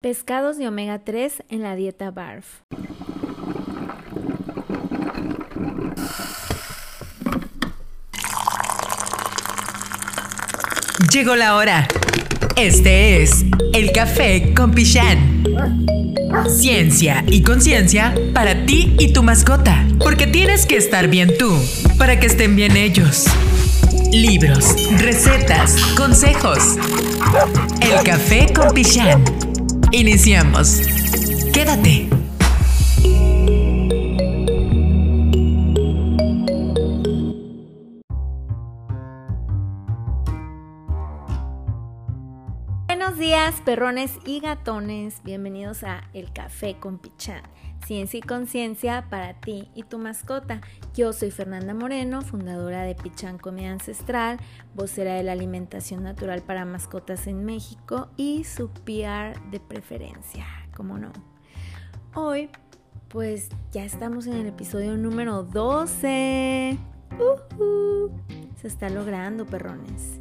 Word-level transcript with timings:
Pescados 0.00 0.56
de 0.58 0.68
omega 0.68 1.00
3 1.00 1.42
en 1.48 1.62
la 1.62 1.74
dieta 1.74 2.12
BARF. 2.12 2.46
Llegó 11.12 11.34
la 11.34 11.56
hora. 11.56 11.88
Este 12.54 13.24
es 13.24 13.44
el 13.74 13.90
café 13.90 14.54
con 14.54 14.70
Pichán. 14.70 15.42
Ciencia 16.48 17.24
y 17.26 17.42
conciencia 17.42 18.14
para 18.32 18.66
ti 18.66 18.94
y 19.00 19.12
tu 19.12 19.24
mascota. 19.24 19.84
Porque 19.98 20.28
tienes 20.28 20.64
que 20.64 20.76
estar 20.76 21.08
bien 21.08 21.36
tú 21.36 21.60
para 21.98 22.20
que 22.20 22.26
estén 22.26 22.54
bien 22.54 22.76
ellos. 22.76 23.24
Libros, 24.12 24.76
recetas, 25.00 25.76
consejos. 25.96 26.76
El 27.80 28.04
café 28.04 28.52
con 28.54 28.72
Pichán. 28.72 29.47
Iniciamos. 29.92 30.80
Quédate. 31.52 32.17
Buenos 43.08 43.26
días, 43.26 43.62
perrones 43.62 44.18
y 44.26 44.40
gatones. 44.40 45.22
Bienvenidos 45.24 45.82
a 45.82 46.02
El 46.12 46.30
Café 46.30 46.76
con 46.78 46.98
Pichán. 46.98 47.40
Ciencia 47.86 48.18
y 48.18 48.20
conciencia 48.20 49.06
para 49.08 49.32
ti 49.32 49.70
y 49.74 49.84
tu 49.84 49.96
mascota. 49.96 50.60
Yo 50.94 51.14
soy 51.14 51.30
Fernanda 51.30 51.72
Moreno, 51.72 52.20
fundadora 52.20 52.82
de 52.82 52.94
Pichán 52.94 53.38
Comida 53.38 53.70
Ancestral, 53.70 54.38
vocera 54.74 55.14
de 55.14 55.22
la 55.22 55.32
alimentación 55.32 56.02
natural 56.02 56.42
para 56.42 56.66
mascotas 56.66 57.26
en 57.28 57.46
México 57.46 58.10
y 58.18 58.44
su 58.44 58.68
PR 58.68 59.40
de 59.50 59.58
preferencia, 59.58 60.44
como 60.76 60.98
no. 60.98 61.10
Hoy, 62.14 62.50
pues 63.08 63.48
ya 63.72 63.86
estamos 63.86 64.26
en 64.26 64.34
el 64.34 64.48
episodio 64.48 64.98
número 64.98 65.44
12. 65.44 66.76
Se 68.60 68.68
está 68.68 68.90
logrando, 68.90 69.46
perrones. 69.46 70.20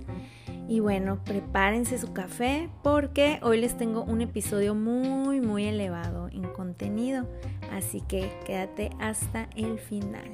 Y 0.67 0.81
bueno, 0.81 1.23
prepárense 1.23 1.97
su 1.97 2.11
café 2.11 2.69
porque 2.83 3.39
hoy 3.41 3.61
les 3.61 3.77
tengo 3.77 4.03
un 4.03 4.21
episodio 4.21 4.75
muy, 4.75 5.39
muy 5.39 5.65
elevado 5.65 6.27
en 6.27 6.43
contenido. 6.43 7.25
Así 7.71 8.01
que 8.01 8.29
quédate 8.45 8.89
hasta 8.99 9.49
el 9.55 9.79
final. 9.79 10.25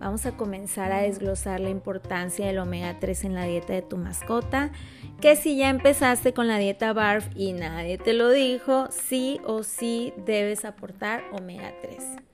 Vamos 0.00 0.26
a 0.26 0.36
comenzar 0.36 0.90
a 0.90 1.02
desglosar 1.02 1.60
la 1.60 1.70
importancia 1.70 2.46
del 2.46 2.58
omega 2.58 2.98
3 2.98 3.24
en 3.24 3.34
la 3.34 3.44
dieta 3.44 3.72
de 3.72 3.82
tu 3.82 3.98
mascota. 3.98 4.72
Que 5.20 5.36
si 5.36 5.56
ya 5.56 5.68
empezaste 5.68 6.32
con 6.32 6.48
la 6.48 6.58
dieta 6.58 6.92
BARF 6.92 7.28
y 7.36 7.52
nadie 7.52 7.98
te 7.98 8.12
lo 8.12 8.30
dijo, 8.30 8.88
sí 8.90 9.40
o 9.44 9.62
sí 9.62 10.12
debes 10.26 10.64
aportar 10.64 11.22
omega 11.32 11.72
3. 11.82 12.31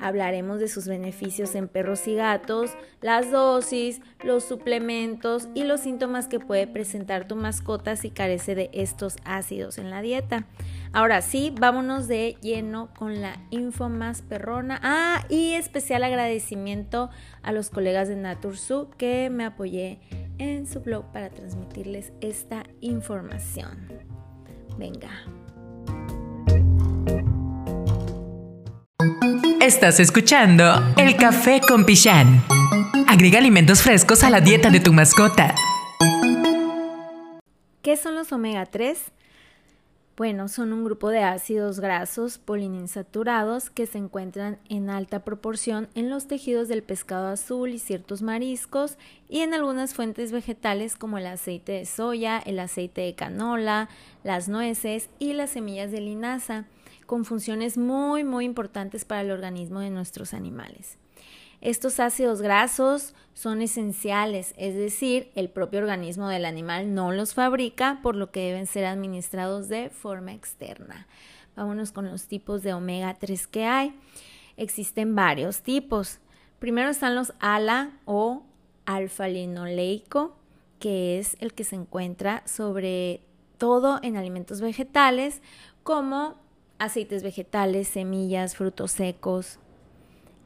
Hablaremos 0.00 0.60
de 0.60 0.68
sus 0.68 0.86
beneficios 0.86 1.54
en 1.54 1.68
perros 1.68 2.08
y 2.08 2.14
gatos, 2.14 2.70
las 3.02 3.30
dosis, 3.30 4.00
los 4.24 4.44
suplementos 4.44 5.48
y 5.54 5.64
los 5.64 5.80
síntomas 5.80 6.26
que 6.26 6.40
puede 6.40 6.66
presentar 6.66 7.28
tu 7.28 7.36
mascota 7.36 7.96
si 7.96 8.10
carece 8.10 8.54
de 8.54 8.70
estos 8.72 9.16
ácidos 9.24 9.78
en 9.78 9.90
la 9.90 10.02
dieta. 10.02 10.46
Ahora 10.92 11.22
sí, 11.22 11.54
vámonos 11.58 12.08
de 12.08 12.36
lleno 12.40 12.88
con 12.98 13.20
la 13.20 13.36
info 13.50 13.88
más 13.88 14.22
perrona. 14.22 14.80
Ah, 14.82 15.24
y 15.28 15.52
especial 15.52 16.02
agradecimiento 16.02 17.10
a 17.42 17.52
los 17.52 17.70
colegas 17.70 18.08
de 18.08 18.16
Natursu 18.16 18.90
que 18.96 19.30
me 19.30 19.44
apoyé 19.44 20.00
en 20.38 20.66
su 20.66 20.80
blog 20.80 21.12
para 21.12 21.30
transmitirles 21.30 22.12
esta 22.20 22.64
información. 22.80 23.88
Venga. 24.78 25.10
Estás 29.60 30.00
escuchando 30.00 30.94
El 30.96 31.16
Café 31.16 31.60
con 31.60 31.84
Pichán. 31.84 32.42
Agrega 33.06 33.38
alimentos 33.38 33.82
frescos 33.82 34.24
a 34.24 34.30
la 34.30 34.40
dieta 34.40 34.70
de 34.70 34.80
tu 34.80 34.92
mascota. 34.92 35.54
¿Qué 37.82 37.96
son 37.96 38.14
los 38.14 38.32
omega 38.32 38.66
3? 38.66 38.98
Bueno, 40.20 40.48
son 40.48 40.74
un 40.74 40.84
grupo 40.84 41.08
de 41.08 41.22
ácidos 41.22 41.80
grasos 41.80 42.36
poliinsaturados 42.36 43.70
que 43.70 43.86
se 43.86 43.96
encuentran 43.96 44.58
en 44.68 44.90
alta 44.90 45.24
proporción 45.24 45.88
en 45.94 46.10
los 46.10 46.26
tejidos 46.26 46.68
del 46.68 46.82
pescado 46.82 47.28
azul 47.28 47.70
y 47.70 47.78
ciertos 47.78 48.20
mariscos 48.20 48.98
y 49.30 49.38
en 49.38 49.54
algunas 49.54 49.94
fuentes 49.94 50.30
vegetales 50.30 50.96
como 50.96 51.16
el 51.16 51.26
aceite 51.26 51.72
de 51.72 51.86
soya, 51.86 52.38
el 52.38 52.58
aceite 52.58 53.00
de 53.00 53.14
canola, 53.14 53.88
las 54.22 54.50
nueces 54.50 55.08
y 55.18 55.32
las 55.32 55.48
semillas 55.48 55.90
de 55.90 56.02
linaza 56.02 56.66
con 57.06 57.24
funciones 57.24 57.78
muy 57.78 58.22
muy 58.22 58.44
importantes 58.44 59.06
para 59.06 59.22
el 59.22 59.30
organismo 59.30 59.80
de 59.80 59.88
nuestros 59.88 60.34
animales. 60.34 60.98
Estos 61.60 62.00
ácidos 62.00 62.40
grasos 62.40 63.14
son 63.34 63.60
esenciales, 63.60 64.54
es 64.56 64.74
decir, 64.74 65.30
el 65.34 65.50
propio 65.50 65.80
organismo 65.80 66.28
del 66.28 66.46
animal 66.46 66.94
no 66.94 67.12
los 67.12 67.34
fabrica, 67.34 68.00
por 68.02 68.16
lo 68.16 68.30
que 68.30 68.40
deben 68.40 68.66
ser 68.66 68.86
administrados 68.86 69.68
de 69.68 69.90
forma 69.90 70.32
externa. 70.32 71.06
Vámonos 71.56 71.92
con 71.92 72.10
los 72.10 72.28
tipos 72.28 72.62
de 72.62 72.72
omega 72.72 73.14
3 73.18 73.46
que 73.46 73.66
hay. 73.66 73.94
Existen 74.56 75.14
varios 75.14 75.60
tipos. 75.60 76.18
Primero 76.58 76.88
están 76.88 77.14
los 77.14 77.34
ALA 77.40 77.92
o 78.06 78.44
alfa-linoleico, 78.86 80.36
que 80.78 81.18
es 81.18 81.36
el 81.40 81.52
que 81.52 81.64
se 81.64 81.76
encuentra 81.76 82.42
sobre 82.46 83.20
todo 83.58 84.00
en 84.02 84.16
alimentos 84.16 84.62
vegetales, 84.62 85.42
como 85.82 86.36
aceites 86.78 87.22
vegetales, 87.22 87.88
semillas, 87.88 88.56
frutos 88.56 88.92
secos. 88.92 89.58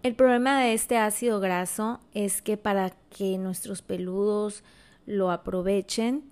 El 0.05 0.15
problema 0.17 0.61
de 0.61 0.75
este 0.75 0.99
ácido 0.99 1.41
graso 1.41 1.99
es 2.13 2.43
que 2.43 2.59
para 2.59 2.91
que 3.09 3.39
nuestros 3.39 3.81
peludos 3.81 4.63
lo 5.07 5.31
aprovechen, 5.31 6.25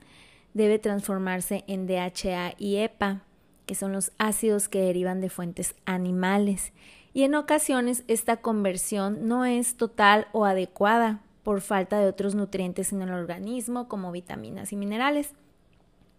debe 0.52 0.78
transformarse 0.78 1.64
en 1.66 1.86
DHA 1.86 2.52
y 2.58 2.76
EPA, 2.76 3.22
que 3.64 3.74
son 3.74 3.92
los 3.92 4.12
ácidos 4.18 4.68
que 4.68 4.82
derivan 4.82 5.22
de 5.22 5.30
fuentes 5.30 5.74
animales. 5.86 6.74
Y 7.14 7.22
en 7.22 7.34
ocasiones 7.34 8.04
esta 8.08 8.42
conversión 8.42 9.26
no 9.26 9.46
es 9.46 9.78
total 9.78 10.26
o 10.32 10.44
adecuada 10.44 11.22
por 11.42 11.62
falta 11.62 11.98
de 11.98 12.08
otros 12.08 12.34
nutrientes 12.34 12.92
en 12.92 13.00
el 13.00 13.10
organismo 13.10 13.88
como 13.88 14.12
vitaminas 14.12 14.74
y 14.74 14.76
minerales 14.76 15.32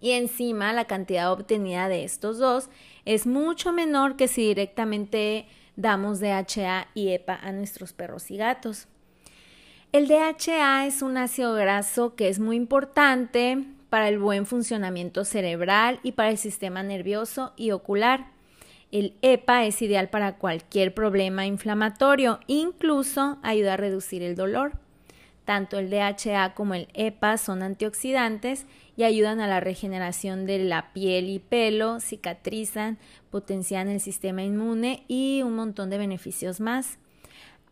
y 0.03 0.11
encima 0.11 0.73
la 0.73 0.83
cantidad 0.83 1.31
obtenida 1.31 1.87
de 1.87 2.03
estos 2.03 2.37
dos 2.37 2.69
es 3.05 3.25
mucho 3.25 3.71
menor 3.71 4.17
que 4.17 4.27
si 4.27 4.41
directamente 4.41 5.47
damos 5.75 6.19
DHA 6.19 6.87
y 6.93 7.09
EPA 7.09 7.35
a 7.35 7.51
nuestros 7.51 7.93
perros 7.93 8.31
y 8.31 8.37
gatos. 8.37 8.87
El 9.91 10.07
DHA 10.07 10.87
es 10.87 11.01
un 11.01 11.17
ácido 11.17 11.53
graso 11.53 12.15
que 12.15 12.27
es 12.27 12.39
muy 12.39 12.55
importante 12.55 13.63
para 13.89 14.09
el 14.09 14.17
buen 14.17 14.47
funcionamiento 14.47 15.23
cerebral 15.23 15.99
y 16.01 16.13
para 16.13 16.31
el 16.31 16.37
sistema 16.37 16.81
nervioso 16.81 17.53
y 17.55 17.71
ocular. 17.71 18.31
El 18.91 19.15
EPA 19.21 19.65
es 19.65 19.81
ideal 19.81 20.09
para 20.09 20.37
cualquier 20.37 20.93
problema 20.93 21.45
inflamatorio, 21.45 22.39
incluso 22.47 23.37
ayuda 23.43 23.73
a 23.73 23.77
reducir 23.77 24.23
el 24.23 24.35
dolor. 24.35 24.73
Tanto 25.45 25.77
el 25.77 25.89
DHA 25.89 26.53
como 26.55 26.73
el 26.73 26.87
EPA 26.93 27.37
son 27.37 27.63
antioxidantes 27.63 28.65
y 28.95 29.03
ayudan 29.03 29.39
a 29.39 29.47
la 29.47 29.59
regeneración 29.59 30.45
de 30.45 30.59
la 30.59 30.93
piel 30.93 31.29
y 31.29 31.39
pelo, 31.39 31.99
cicatrizan, 31.99 32.97
potencian 33.31 33.87
el 33.87 33.99
sistema 33.99 34.43
inmune 34.43 35.03
y 35.07 35.41
un 35.43 35.55
montón 35.55 35.89
de 35.89 35.97
beneficios 35.97 36.59
más. 36.59 36.99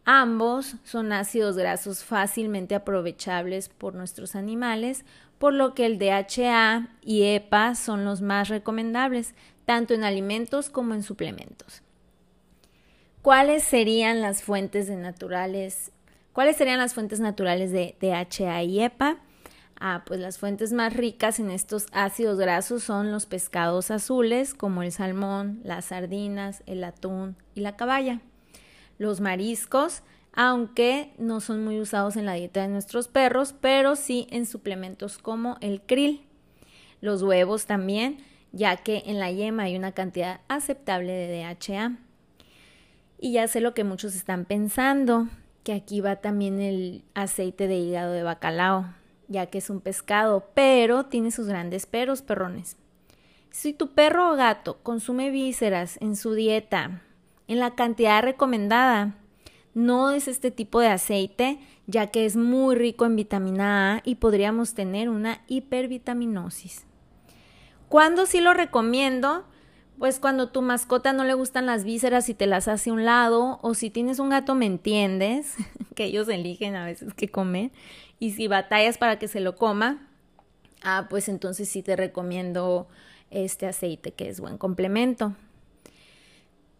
Ambos 0.04 0.78
son 0.84 1.14
ácidos 1.14 1.58
grasos 1.58 2.04
fácilmente 2.04 2.74
aprovechables 2.74 3.70
por 3.70 3.94
nuestros 3.94 4.36
animales, 4.36 5.06
por 5.38 5.54
lo 5.54 5.76
que 5.76 5.86
el 5.86 6.00
DHA 6.00 6.90
y 7.04 7.24
EPA 7.24 7.76
son 7.76 8.04
los 8.06 8.22
más 8.22 8.50
recomendables, 8.50 9.36
tanto 9.66 9.94
en 9.94 10.04
alimentos 10.04 10.70
como 10.70 10.96
en 10.96 11.04
suplementos. 11.04 11.84
¿Cuáles 13.22 13.64
serían 13.64 14.22
las 14.22 14.42
fuentes 14.42 14.90
naturales? 14.90 15.92
¿Cuáles 16.34 16.58
serían 16.58 16.80
las 16.80 16.96
fuentes 16.96 17.20
naturales 17.20 17.72
de 17.72 17.96
DHA 18.02 18.64
y 18.64 18.82
EPA? 18.82 19.20
Ah, 19.84 20.04
pues 20.06 20.20
las 20.20 20.38
fuentes 20.38 20.74
más 20.74 20.94
ricas 20.94 21.40
en 21.40 21.50
estos 21.50 21.88
ácidos 21.92 22.38
grasos 22.38 22.84
son 22.84 23.12
los 23.12 23.26
pescados 23.26 23.90
azules, 23.90 24.54
como 24.54 24.84
el 24.84 24.92
salmón, 24.92 25.60
las 25.64 25.86
sardinas, 25.86 26.62
el 26.68 26.84
atún 26.84 27.36
y 27.56 27.62
la 27.62 27.76
caballa. 27.78 28.22
Los 29.00 29.22
mariscos, 29.22 30.04
aunque 30.34 31.16
no 31.18 31.42
son 31.42 31.66
muy 31.66 31.80
usados 31.80 32.16
en 32.16 32.28
la 32.28 32.36
dieta 32.36 32.62
de 32.62 32.68
nuestros 32.68 33.08
perros, 33.08 33.56
pero 33.60 33.96
sí 33.96 34.28
en 34.30 34.46
suplementos 34.46 35.18
como 35.18 35.58
el 35.62 35.82
krill. 35.82 36.28
Los 37.02 37.24
huevos 37.24 37.66
también, 37.66 38.20
ya 38.52 38.78
que 38.78 39.02
en 39.08 39.18
la 39.18 39.32
yema 39.32 39.64
hay 39.64 39.76
una 39.76 39.94
cantidad 39.94 40.42
aceptable 40.48 41.12
de 41.12 41.44
DHA. 41.44 41.98
Y 43.18 43.32
ya 43.32 43.48
sé 43.48 43.62
lo 43.62 43.74
que 43.74 43.84
muchos 43.84 44.14
están 44.14 44.46
pensando, 44.46 45.28
que 45.64 45.74
aquí 45.74 46.02
va 46.02 46.18
también 46.18 46.62
el 46.62 47.04
aceite 47.16 47.68
de 47.68 47.78
hígado 47.78 48.12
de 48.12 48.22
bacalao 48.22 49.01
ya 49.32 49.48
que 49.48 49.58
es 49.58 49.70
un 49.70 49.80
pescado, 49.80 50.50
pero 50.54 51.06
tiene 51.06 51.32
sus 51.32 51.48
grandes 51.48 51.86
peros, 51.86 52.22
perrones. 52.22 52.78
Si 53.50 53.74
tu 53.74 53.94
perro 53.94 54.32
o 54.32 54.36
gato 54.36 54.78
consume 54.84 55.30
vísceras 55.30 55.98
en 56.02 56.16
su 56.16 56.34
dieta 56.34 57.02
en 57.48 57.60
la 57.60 57.76
cantidad 57.76 58.24
recomendada, 58.24 59.16
no 59.74 60.12
es 60.12 60.28
este 60.28 60.52
tipo 60.52 60.80
de 60.80 60.88
aceite, 60.88 61.60
ya 61.86 62.08
que 62.08 62.26
es 62.26 62.38
muy 62.38 62.76
rico 62.76 63.06
en 63.06 63.16
vitamina 63.16 63.96
A 63.96 64.02
y 64.06 64.16
podríamos 64.16 64.74
tener 64.74 65.10
una 65.10 65.42
hipervitaminosis. 65.48 66.86
¿Cuándo 67.90 68.26
sí 68.26 68.40
lo 68.40 68.54
recomiendo? 68.54 69.44
Pues 70.02 70.18
cuando 70.18 70.50
tu 70.50 70.64
mascota 70.64 71.14
no 71.14 71.26
le 71.26 71.36
gustan 71.36 71.68
las 71.68 71.84
vísceras 71.84 72.28
y 72.28 72.34
te 72.34 72.48
las 72.48 72.68
hace 72.68 72.90
a 72.90 72.94
un 72.94 73.06
lado, 73.06 73.60
o 73.62 73.76
si 73.76 73.92
tienes 73.92 74.18
un 74.18 74.30
gato, 74.30 74.56
¿me 74.56 74.66
entiendes? 74.66 75.56
que 75.96 76.06
ellos 76.06 76.28
eligen 76.28 76.76
a 76.76 76.86
veces 76.86 77.14
qué 77.14 77.30
comer, 77.30 77.70
y 78.18 78.32
si 78.32 78.48
batallas 78.48 78.98
para 78.98 79.20
que 79.20 79.28
se 79.28 79.42
lo 79.42 79.56
coma, 79.56 80.08
ah, 80.82 81.06
pues 81.08 81.30
entonces 81.30 81.70
sí 81.70 81.84
te 81.84 81.96
recomiendo 81.96 82.88
este 83.30 83.68
aceite 83.68 84.12
que 84.12 84.28
es 84.28 84.40
buen 84.40 84.58
complemento. 84.58 85.36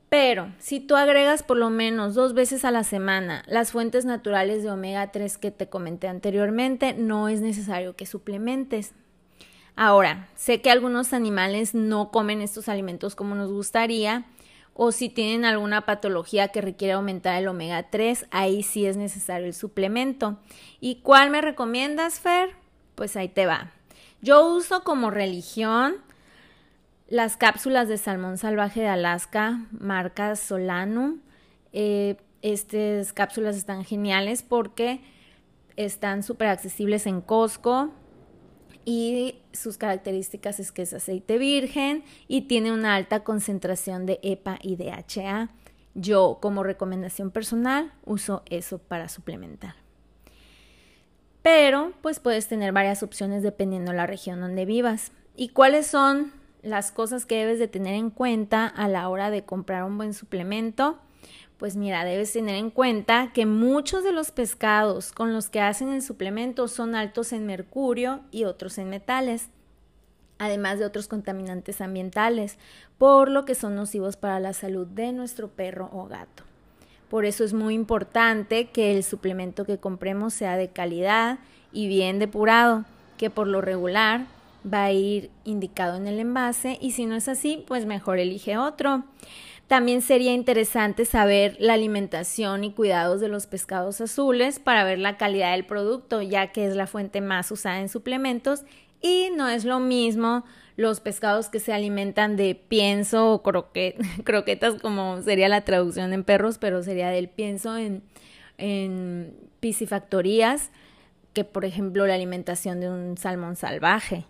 Pero 0.10 0.52
si 0.58 0.80
tú 0.80 0.96
agregas 0.96 1.44
por 1.44 1.58
lo 1.58 1.70
menos 1.70 2.16
dos 2.16 2.34
veces 2.34 2.66
a 2.66 2.72
la 2.72 2.84
semana 2.84 3.44
las 3.46 3.72
fuentes 3.72 4.04
naturales 4.04 4.64
de 4.64 4.72
omega 4.72 5.12
3 5.12 5.38
que 5.38 5.52
te 5.52 5.70
comenté 5.70 6.08
anteriormente, 6.08 6.96
no 6.96 7.30
es 7.30 7.40
necesario 7.40 7.96
que 7.96 8.08
suplementes. 8.08 8.96
Ahora, 9.76 10.28
sé 10.36 10.62
que 10.62 10.70
algunos 10.70 11.14
animales 11.14 11.74
no 11.74 12.12
comen 12.12 12.42
estos 12.42 12.70
alimentos 12.70 13.16
como 13.16 13.36
nos 13.36 13.52
gustaría 13.52 14.26
o 14.74 14.92
si 14.92 15.10
tienen 15.10 15.46
alguna 15.46 15.86
patología 15.86 16.48
que 16.50 16.62
requiere 16.62 16.94
aumentar 16.94 17.36
el 17.36 17.48
omega 17.48 17.90
3, 17.90 18.28
ahí 18.32 18.64
sí 18.64 18.86
es 18.86 18.98
necesario 18.98 19.48
el 19.48 19.54
suplemento. 19.54 20.38
¿Y 20.80 20.96
cuál 21.02 21.30
me 21.30 21.42
recomiendas, 21.42 22.20
Fer? 22.20 22.56
Pues 22.96 23.16
ahí 23.16 23.28
te 23.28 23.46
va. 23.46 23.72
Yo 24.22 24.46
uso 24.46 24.84
como 24.84 25.12
religión 25.12 25.96
las 27.08 27.36
cápsulas 27.36 27.90
de 27.90 27.98
salmón 27.98 28.38
salvaje 28.38 28.82
de 28.82 28.88
Alaska, 28.88 29.66
marca 29.72 30.36
Solano. 30.36 31.18
Eh, 31.74 32.18
estas 32.42 33.12
cápsulas 33.14 33.58
están 33.58 33.84
geniales 33.84 34.44
porque 34.44 35.02
están 35.76 36.24
súper 36.24 36.48
accesibles 36.48 37.06
en 37.08 37.22
Costco 37.22 37.92
y 38.86 39.36
sus 39.54 39.78
características 39.78 40.60
es 40.60 40.72
que 40.72 40.84
es 40.84 40.94
aceite 40.94 41.38
virgen 41.38 42.04
y 42.28 42.42
tiene 42.42 42.72
una 42.72 42.96
alta 42.96 43.24
concentración 43.24 44.06
de 44.06 44.20
EPA 44.24 44.58
y 44.62 44.76
DHA. 44.76 45.50
Yo 45.94 46.40
como 46.42 46.64
recomendación 46.64 47.32
personal 47.32 47.94
uso 48.06 48.44
eso 48.50 48.80
para 48.80 49.10
suplementar. 49.10 49.76
Pero 51.42 51.94
pues 52.02 52.20
puedes 52.20 52.48
tener 52.48 52.72
varias 52.72 53.04
opciones 53.04 53.44
dependiendo 53.44 53.92
de 53.92 53.98
la 53.98 54.08
región 54.08 54.42
donde 54.42 54.66
vivas. 54.66 55.12
¿Y 55.36 55.50
cuáles 55.50 55.88
son 55.88 56.32
las 56.62 56.92
cosas 56.92 57.26
que 57.26 57.38
debes 57.38 57.60
de 57.60 57.68
tener 57.68 57.96
en 57.96 58.10
cuenta 58.10 58.68
a 58.68 58.88
la 58.88 59.10
hora 59.10 59.32
de 59.32 59.44
comprar 59.44 59.84
un 59.84 59.98
buen 59.98 60.14
suplemento, 60.14 61.00
pues 61.62 61.76
mira, 61.76 62.04
debes 62.06 62.34
tener 62.34 62.56
en 62.56 62.72
cuenta 62.72 63.30
que 63.36 63.46
muchos 63.46 64.04
de 64.04 64.12
los 64.12 64.32
pescados 64.32 65.12
con 65.12 65.32
los 65.32 65.48
que 65.48 65.62
hacen 65.62 65.90
el 65.90 66.02
suplemento 66.02 66.68
son 66.68 66.96
altos 66.96 67.34
en 67.34 67.46
mercurio 67.46 68.22
y 68.32 68.46
otros 68.46 68.80
en 68.80 68.90
metales, 68.90 69.50
además 70.40 70.80
de 70.80 70.86
otros 70.86 71.08
contaminantes 71.08 71.80
ambientales, 71.80 72.58
por 72.98 73.30
lo 73.30 73.46
que 73.46 73.54
son 73.54 73.76
nocivos 73.76 74.18
para 74.18 74.40
la 74.40 74.54
salud 74.54 74.88
de 74.88 75.12
nuestro 75.12 75.50
perro 75.50 75.88
o 75.94 76.08
gato. 76.08 76.42
Por 77.12 77.26
eso 77.26 77.44
es 77.44 77.54
muy 77.54 77.76
importante 77.76 78.70
que 78.70 78.98
el 78.98 79.04
suplemento 79.04 79.64
que 79.64 79.78
compremos 79.78 80.34
sea 80.34 80.58
de 80.58 80.70
calidad 80.70 81.38
y 81.72 81.88
bien 81.88 82.18
depurado, 82.18 82.86
que 83.20 83.30
por 83.30 83.46
lo 83.46 83.62
regular 83.62 84.26
va 84.66 84.86
a 84.86 84.92
ir 84.92 85.30
indicado 85.44 85.96
en 85.98 86.08
el 86.08 86.20
envase 86.20 86.80
y 86.82 86.94
si 86.94 87.06
no 87.06 87.16
es 87.16 87.28
así, 87.28 87.64
pues 87.68 87.86
mejor 87.86 88.18
elige 88.18 88.58
otro. 88.58 89.04
También 89.72 90.02
sería 90.02 90.34
interesante 90.34 91.06
saber 91.06 91.56
la 91.58 91.76
alimentación 91.76 92.66
y 92.66 92.74
cuidados 92.74 93.22
de 93.22 93.30
los 93.30 93.48
pescados 93.48 94.02
azules 94.02 94.60
para 94.60 94.84
ver 94.84 95.00
la 95.00 95.16
calidad 95.16 95.54
del 95.54 95.66
producto, 95.66 96.22
ya 96.22 96.52
que 96.52 96.68
es 96.68 96.76
la 96.76 96.88
fuente 96.88 97.22
más 97.22 97.50
usada 97.52 97.80
en 97.80 97.88
suplementos 97.88 98.64
y 99.02 99.30
no 99.34 99.48
es 99.48 99.64
lo 99.64 99.80
mismo 99.80 100.44
los 100.76 101.00
pescados 101.00 101.48
que 101.48 101.62
se 101.62 101.72
alimentan 101.72 102.36
de 102.36 102.54
pienso 102.54 103.32
o 103.32 103.44
croquetas, 104.26 104.74
como 104.82 105.22
sería 105.22 105.48
la 105.48 105.62
traducción 105.62 106.12
en 106.12 106.26
perros, 106.26 106.58
pero 106.58 106.84
sería 106.84 107.08
del 107.08 107.30
pienso 107.30 107.78
en, 107.78 108.04
en 108.58 109.34
piscifactorías, 109.62 110.70
que 111.32 111.46
por 111.46 111.64
ejemplo 111.64 112.06
la 112.08 112.16
alimentación 112.16 112.82
de 112.82 112.90
un 112.90 113.18
salmón 113.18 113.56
salvaje. 113.56 114.26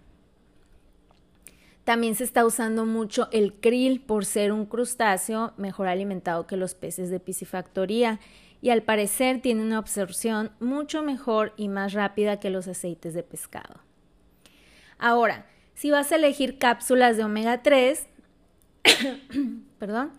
También 1.84 2.16
se 2.16 2.24
está 2.24 2.46
usando 2.46 2.86
mucho 2.86 3.28
el 3.32 3.54
krill 3.54 4.02
por 4.02 4.26
ser 4.26 4.52
un 4.52 4.66
crustáceo 4.66 5.54
mejor 5.58 5.88
alimentado 5.88 6.46
que 6.46 6.58
los 6.58 6.76
peces 6.76 7.10
de 7.10 7.20
piscifactoría 7.20 8.20
y 8.62 8.70
al 8.70 8.84
parecer 8.84 9.42
tiene 9.42 9.64
una 9.64 9.80
absorción 9.80 10.52
mucho 10.60 11.02
mejor 11.02 11.54
y 11.58 11.68
más 11.68 11.94
rápida 11.94 12.40
que 12.40 12.52
los 12.52 12.68
aceites 12.68 13.14
de 13.16 13.24
pescado. 13.24 13.82
Ahora, 15.00 15.48
si 15.74 15.90
vas 15.90 16.12
a 16.12 16.18
elegir 16.18 16.60
cápsulas 16.60 17.18
de 17.18 17.24
omega 17.24 17.64
3, 17.64 18.08
perdón, 19.80 20.12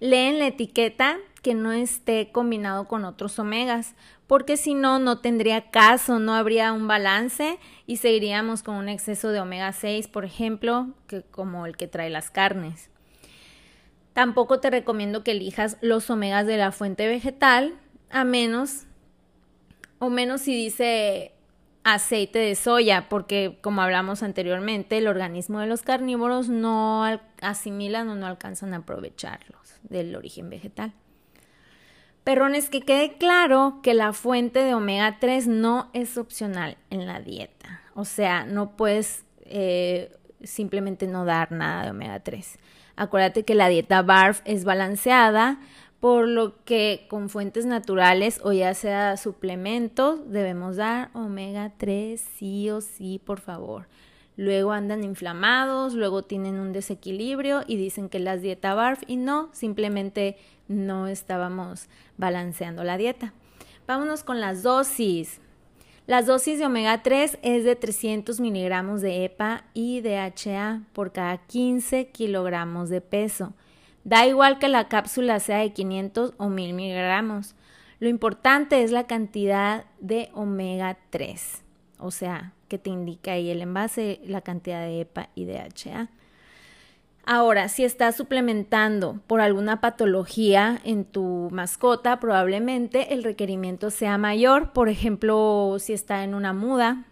leen 0.00 0.40
la 0.40 0.48
etiqueta 0.48 1.18
que 1.42 1.54
no 1.54 1.72
esté 1.72 2.32
combinado 2.32 2.88
con 2.88 3.04
otros 3.04 3.38
omegas, 3.38 3.94
porque 4.26 4.56
si 4.56 4.74
no, 4.74 4.98
no 4.98 5.18
tendría 5.18 5.70
caso, 5.70 6.18
no 6.18 6.34
habría 6.34 6.72
un 6.72 6.88
balance 6.88 7.58
y 7.86 7.98
seguiríamos 7.98 8.62
con 8.62 8.76
un 8.76 8.88
exceso 8.88 9.30
de 9.30 9.40
omega 9.40 9.72
6, 9.72 10.08
por 10.08 10.24
ejemplo, 10.24 10.88
como 11.30 11.66
el 11.66 11.76
que 11.76 11.88
trae 11.88 12.10
las 12.10 12.30
carnes. 12.30 12.90
Tampoco 14.14 14.60
te 14.60 14.70
recomiendo 14.70 15.24
que 15.24 15.32
elijas 15.32 15.76
los 15.80 16.08
omegas 16.08 16.46
de 16.46 16.56
la 16.56 16.72
fuente 16.72 17.06
vegetal, 17.06 17.74
a 18.10 18.24
menos 18.24 18.84
o 19.98 20.08
menos 20.08 20.42
si 20.42 20.54
dice 20.54 21.32
aceite 21.82 22.38
de 22.38 22.54
soya, 22.54 23.08
porque 23.08 23.58
como 23.60 23.82
hablamos 23.82 24.22
anteriormente, 24.22 24.96
el 24.98 25.08
organismo 25.08 25.60
de 25.60 25.66
los 25.66 25.82
carnívoros 25.82 26.48
no 26.48 27.04
asimilan 27.42 28.08
o 28.08 28.14
no 28.14 28.26
alcanzan 28.26 28.72
a 28.72 28.78
aprovecharlos 28.78 29.76
del 29.82 30.16
origen 30.16 30.48
vegetal. 30.48 30.94
Perrones, 32.24 32.70
que 32.70 32.80
quede 32.80 33.18
claro 33.18 33.80
que 33.82 33.92
la 33.92 34.14
fuente 34.14 34.60
de 34.60 34.74
omega 34.74 35.18
3 35.20 35.46
no 35.46 35.90
es 35.92 36.16
opcional 36.16 36.78
en 36.88 37.06
la 37.06 37.20
dieta. 37.20 37.82
O 37.94 38.06
sea, 38.06 38.44
no 38.44 38.76
puedes 38.76 39.24
eh, 39.44 40.10
simplemente 40.42 41.06
no 41.06 41.26
dar 41.26 41.52
nada 41.52 41.84
de 41.84 41.90
omega 41.90 42.20
3. 42.20 42.58
Acuérdate 42.96 43.42
que 43.42 43.54
la 43.54 43.68
dieta 43.68 44.00
BARF 44.00 44.40
es 44.46 44.64
balanceada, 44.64 45.58
por 46.00 46.26
lo 46.26 46.64
que 46.64 47.06
con 47.08 47.28
fuentes 47.28 47.66
naturales 47.66 48.40
o 48.42 48.52
ya 48.52 48.74
sea 48.74 49.16
suplementos 49.16 50.30
debemos 50.30 50.76
dar 50.76 51.10
omega 51.14 51.72
3 51.76 52.20
sí 52.38 52.70
o 52.70 52.80
sí, 52.80 53.20
por 53.24 53.40
favor. 53.40 53.86
Luego 54.36 54.72
andan 54.72 55.04
inflamados, 55.04 55.94
luego 55.94 56.22
tienen 56.22 56.58
un 56.58 56.72
desequilibrio 56.72 57.62
y 57.66 57.76
dicen 57.76 58.08
que 58.08 58.18
las 58.18 58.42
dieta 58.42 58.74
BARF 58.74 59.02
y 59.06 59.16
no, 59.16 59.48
simplemente 59.52 60.36
no 60.66 61.06
estábamos 61.06 61.88
balanceando 62.16 62.82
la 62.82 62.96
dieta. 62.96 63.32
Vámonos 63.86 64.24
con 64.24 64.40
las 64.40 64.62
dosis. 64.62 65.40
Las 66.06 66.26
dosis 66.26 66.58
de 66.58 66.66
omega 66.66 67.02
3 67.02 67.38
es 67.42 67.64
de 67.64 67.76
300 67.76 68.40
miligramos 68.40 69.00
de 69.02 69.24
EPA 69.24 69.64
y 69.72 70.00
DHA 70.00 70.82
por 70.92 71.12
cada 71.12 71.38
15 71.38 72.08
kilogramos 72.08 72.90
de 72.90 73.00
peso. 73.00 73.54
Da 74.04 74.26
igual 74.26 74.58
que 74.58 74.68
la 74.68 74.88
cápsula 74.88 75.38
sea 75.40 75.58
de 75.58 75.72
500 75.72 76.34
o 76.36 76.48
1000 76.48 76.74
miligramos. 76.74 77.54
Lo 78.00 78.08
importante 78.08 78.82
es 78.82 78.90
la 78.90 79.06
cantidad 79.06 79.84
de 80.00 80.30
omega 80.34 80.98
3, 81.10 81.62
o 81.98 82.10
sea, 82.10 82.53
que 82.68 82.78
te 82.78 82.90
indica 82.90 83.32
ahí 83.32 83.50
el 83.50 83.62
envase, 83.62 84.20
la 84.24 84.40
cantidad 84.40 84.80
de 84.80 85.00
EPA 85.00 85.30
y 85.34 85.44
DHA. 85.46 86.08
Ahora, 87.26 87.70
si 87.70 87.84
estás 87.84 88.16
suplementando 88.16 89.20
por 89.26 89.40
alguna 89.40 89.80
patología 89.80 90.80
en 90.84 91.06
tu 91.06 91.48
mascota, 91.50 92.20
probablemente 92.20 93.14
el 93.14 93.24
requerimiento 93.24 93.90
sea 93.90 94.18
mayor. 94.18 94.72
Por 94.72 94.90
ejemplo, 94.90 95.76
si 95.78 95.94
está 95.94 96.22
en 96.22 96.34
una 96.34 96.52
muda. 96.52 97.06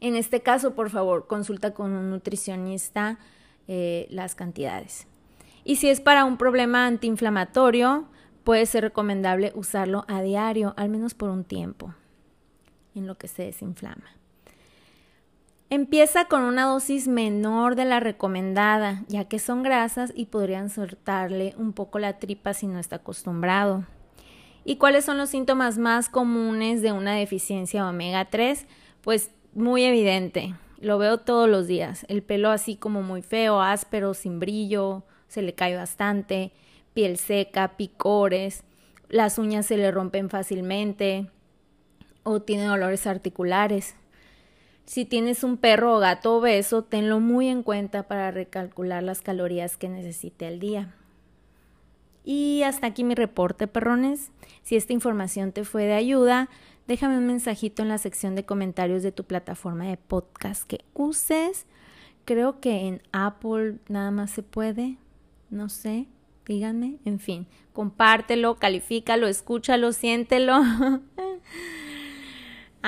En 0.00 0.16
este 0.16 0.42
caso, 0.42 0.74
por 0.74 0.90
favor, 0.90 1.26
consulta 1.26 1.72
con 1.72 1.92
un 1.92 2.10
nutricionista 2.10 3.18
eh, 3.68 4.06
las 4.10 4.34
cantidades. 4.34 5.06
Y 5.64 5.76
si 5.76 5.88
es 5.88 6.02
para 6.02 6.26
un 6.26 6.36
problema 6.36 6.86
antiinflamatorio, 6.86 8.06
puede 8.44 8.66
ser 8.66 8.84
recomendable 8.84 9.50
usarlo 9.54 10.04
a 10.08 10.20
diario, 10.20 10.74
al 10.76 10.90
menos 10.90 11.14
por 11.14 11.30
un 11.30 11.42
tiempo, 11.42 11.94
en 12.94 13.06
lo 13.06 13.16
que 13.16 13.28
se 13.28 13.44
desinflama. 13.44 14.04
Empieza 15.68 16.26
con 16.26 16.42
una 16.42 16.66
dosis 16.66 17.08
menor 17.08 17.74
de 17.74 17.84
la 17.84 17.98
recomendada, 17.98 19.02
ya 19.08 19.24
que 19.24 19.40
son 19.40 19.64
grasas 19.64 20.12
y 20.14 20.26
podrían 20.26 20.70
soltarle 20.70 21.54
un 21.58 21.72
poco 21.72 21.98
la 21.98 22.20
tripa 22.20 22.54
si 22.54 22.68
no 22.68 22.78
está 22.78 22.96
acostumbrado. 22.96 23.84
¿Y 24.64 24.76
cuáles 24.76 25.04
son 25.04 25.18
los 25.18 25.30
síntomas 25.30 25.76
más 25.76 26.08
comunes 26.08 26.82
de 26.82 26.92
una 26.92 27.14
deficiencia 27.14 27.88
omega 27.88 28.26
3? 28.26 28.64
Pues 29.00 29.32
muy 29.54 29.82
evidente, 29.82 30.54
Lo 30.78 30.98
veo 30.98 31.18
todos 31.18 31.48
los 31.48 31.66
días. 31.66 32.04
El 32.08 32.22
pelo 32.22 32.50
así 32.50 32.76
como 32.76 33.02
muy 33.02 33.22
feo, 33.22 33.60
áspero, 33.60 34.12
sin 34.14 34.38
brillo, 34.38 35.04
se 35.26 35.42
le 35.42 35.54
cae 35.54 35.74
bastante, 35.74 36.52
piel 36.94 37.16
seca, 37.16 37.76
picores, 37.76 38.62
las 39.08 39.38
uñas 39.38 39.66
se 39.66 39.78
le 39.78 39.90
rompen 39.90 40.30
fácilmente 40.30 41.30
o 42.24 42.40
tiene 42.40 42.64
dolores 42.64 43.06
articulares. 43.06 43.96
Si 44.86 45.04
tienes 45.04 45.42
un 45.42 45.56
perro 45.56 45.96
o 45.96 45.98
gato 45.98 46.36
obeso, 46.36 46.82
tenlo 46.82 47.18
muy 47.18 47.48
en 47.48 47.64
cuenta 47.64 48.04
para 48.04 48.30
recalcular 48.30 49.02
las 49.02 49.20
calorías 49.20 49.76
que 49.76 49.88
necesite 49.88 50.46
al 50.46 50.60
día. 50.60 50.94
Y 52.24 52.62
hasta 52.62 52.86
aquí 52.86 53.02
mi 53.02 53.14
reporte, 53.14 53.66
perrones. 53.66 54.30
Si 54.62 54.76
esta 54.76 54.92
información 54.92 55.50
te 55.52 55.64
fue 55.64 55.84
de 55.84 55.94
ayuda, 55.94 56.48
déjame 56.86 57.18
un 57.18 57.26
mensajito 57.26 57.82
en 57.82 57.88
la 57.88 57.98
sección 57.98 58.36
de 58.36 58.44
comentarios 58.44 59.02
de 59.02 59.12
tu 59.12 59.24
plataforma 59.24 59.86
de 59.86 59.96
podcast 59.96 60.64
que 60.64 60.84
uses. 60.94 61.66
Creo 62.24 62.60
que 62.60 62.86
en 62.86 63.02
Apple 63.12 63.78
nada 63.88 64.12
más 64.12 64.30
se 64.30 64.42
puede, 64.42 64.98
no 65.50 65.68
sé, 65.68 66.06
díganme, 66.46 66.98
en 67.04 67.18
fin, 67.18 67.46
compártelo, 67.72 68.56
califícalo, 68.56 69.26
escúchalo, 69.26 69.92
siéntelo. 69.92 70.60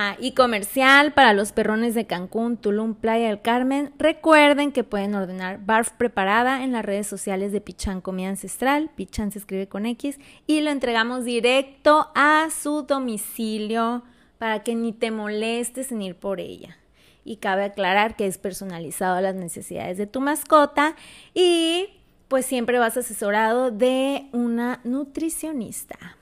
Ah, 0.00 0.16
y 0.20 0.30
comercial 0.30 1.12
para 1.12 1.32
los 1.32 1.50
perrones 1.50 1.92
de 1.92 2.06
Cancún, 2.06 2.56
Tulum, 2.56 2.94
Playa 2.94 3.26
del 3.26 3.42
Carmen. 3.42 3.92
Recuerden 3.98 4.70
que 4.70 4.84
pueden 4.84 5.16
ordenar 5.16 5.58
barf 5.66 5.90
preparada 5.90 6.62
en 6.62 6.70
las 6.70 6.84
redes 6.84 7.08
sociales 7.08 7.50
de 7.50 7.60
Pichán 7.60 8.00
Comida 8.00 8.28
Ancestral. 8.28 8.90
Pichán 8.94 9.32
se 9.32 9.40
escribe 9.40 9.66
con 9.66 9.86
X. 9.86 10.20
Y 10.46 10.60
lo 10.60 10.70
entregamos 10.70 11.24
directo 11.24 12.12
a 12.14 12.46
su 12.56 12.82
domicilio 12.82 14.04
para 14.38 14.62
que 14.62 14.76
ni 14.76 14.92
te 14.92 15.10
molestes 15.10 15.90
en 15.90 16.00
ir 16.02 16.14
por 16.14 16.38
ella. 16.38 16.76
Y 17.24 17.38
cabe 17.38 17.64
aclarar 17.64 18.14
que 18.14 18.28
es 18.28 18.38
personalizado 18.38 19.16
a 19.16 19.20
las 19.20 19.34
necesidades 19.34 19.98
de 19.98 20.06
tu 20.06 20.20
mascota 20.20 20.94
y 21.34 21.88
pues 22.28 22.46
siempre 22.46 22.78
vas 22.78 22.96
asesorado 22.96 23.72
de 23.72 24.28
una 24.30 24.80
nutricionista. 24.84 26.17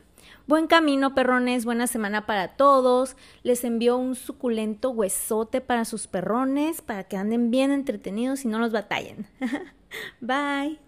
Buen 0.47 0.69
camino, 0.69 1.13
perrones, 1.13 1.65
buena 1.65 1.89
semana 1.89 2.25
para 2.25 2.57
todos. 2.57 3.17
Les 3.43 3.65
envío 3.65 3.97
un 3.97 4.15
suculento 4.15 4.91
huesote 4.91 5.61
para 5.61 5.85
sus 5.85 6.07
perrones, 6.07 6.83
para 6.83 7.03
que 7.05 7.17
anden 7.17 7.51
bien 7.51 7.73
entretenidos 7.73 8.45
y 8.45 8.49
no 8.49 8.61
los 8.61 8.71
batallen. 8.71 9.27
Bye. 10.21 10.79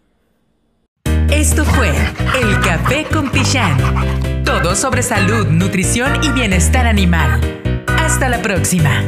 Esto 1.33 1.65
fue 1.65 1.89
El 2.41 2.61
Café 2.61 3.05
con 3.13 3.31
Pichán. 3.31 3.77
Todo 4.45 4.77
sobre 4.77 5.03
salud, 5.03 5.49
nutrición 5.49 6.23
y 6.23 6.31
bienestar 6.31 6.87
animal. 6.87 7.41
Hasta 7.87 8.29
la 8.29 8.41
próxima. 8.41 9.03